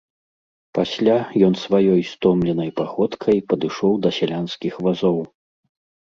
Пасля 0.77 1.17
ён 1.47 1.53
сваёй 1.63 1.99
стомленай 2.11 2.71
паходкай 2.81 3.37
падышоў 3.51 3.93
да 4.05 4.09
сялянскіх 4.17 4.73
вазоў. 4.87 5.19